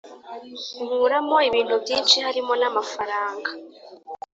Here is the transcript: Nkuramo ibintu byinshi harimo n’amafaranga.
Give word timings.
Nkuramo 0.83 1.37
ibintu 1.49 1.75
byinshi 1.83 2.15
harimo 2.25 2.53
n’amafaranga. 2.61 3.49